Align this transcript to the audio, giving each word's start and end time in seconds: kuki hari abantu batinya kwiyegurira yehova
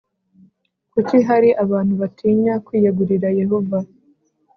kuki 0.93 1.17
hari 1.27 1.49
abantu 1.63 1.93
batinya 2.01 2.53
kwiyegurira 2.65 3.27
yehova 3.39 3.79